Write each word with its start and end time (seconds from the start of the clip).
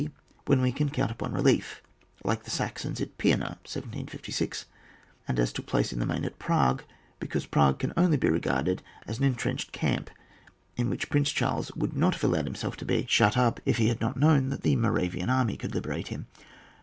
When 0.47 0.61
we 0.61 0.71
can 0.71 0.89
count 0.89 1.11
upon 1.11 1.31
relief 1.33 1.83
like 2.23 2.41
the 2.41 2.49
Saxons 2.49 2.99
at 3.01 3.19
Pima, 3.19 3.59
1756, 3.69 4.65
and 5.27 5.37
as 5.39 5.53
took 5.53 5.67
place 5.67 5.93
in 5.93 5.99
the 5.99 6.07
main 6.07 6.25
at 6.25 6.39
Prague, 6.39 6.83
because 7.19 7.45
Prague 7.45 7.77
could 7.77 7.93
only 7.95 8.17
be 8.17 8.27
regarded 8.27 8.81
as 9.05 9.19
cm 9.19 9.23
en 9.25 9.35
trenched 9.35 9.71
camp 9.71 10.09
in 10.75 10.89
which 10.89 11.11
Prince 11.11 11.31
Charles 11.31 11.71
would 11.75 11.95
not 11.95 12.15
have 12.15 12.23
allowed 12.23 12.45
himself 12.45 12.75
to 12.77 12.83
be 12.83 12.95
116 13.05 13.27
ON 13.27 13.29
WAR. 13.29 13.29
[book 13.29 13.35
VI. 13.35 13.43
Bhut 13.43 13.45
up 13.45 13.61
if 13.75 13.79
lie 13.79 13.87
had 13.89 14.01
not 14.01 14.17
known 14.17 14.49
that 14.49 14.61
the 14.63 14.75
Moravian 14.75 15.29
army 15.29 15.55
could 15.55 15.75
liberate 15.75 16.07
him. 16.07 16.25